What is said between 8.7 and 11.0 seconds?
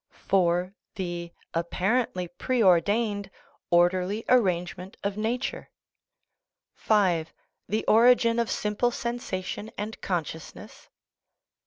sensation and consciousness.